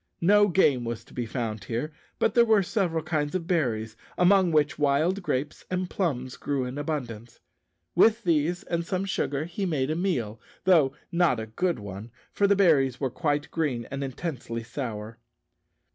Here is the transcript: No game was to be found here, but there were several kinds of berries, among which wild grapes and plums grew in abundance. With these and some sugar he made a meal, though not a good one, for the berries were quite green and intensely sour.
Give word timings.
No 0.21 0.47
game 0.47 0.83
was 0.83 1.03
to 1.03 1.13
be 1.13 1.27
found 1.27 1.65
here, 1.65 1.93
but 2.17 2.33
there 2.33 2.43
were 2.43 2.63
several 2.63 3.03
kinds 3.03 3.35
of 3.35 3.45
berries, 3.45 3.95
among 4.17 4.51
which 4.51 4.79
wild 4.79 5.21
grapes 5.21 5.63
and 5.69 5.91
plums 5.91 6.37
grew 6.37 6.65
in 6.65 6.79
abundance. 6.79 7.39
With 7.93 8.23
these 8.23 8.63
and 8.63 8.83
some 8.83 9.05
sugar 9.05 9.45
he 9.45 9.67
made 9.67 9.91
a 9.91 9.95
meal, 9.95 10.41
though 10.63 10.95
not 11.11 11.39
a 11.39 11.45
good 11.45 11.77
one, 11.77 12.09
for 12.31 12.47
the 12.47 12.55
berries 12.55 12.99
were 12.99 13.11
quite 13.11 13.51
green 13.51 13.87
and 13.91 14.03
intensely 14.03 14.63
sour. 14.63 15.19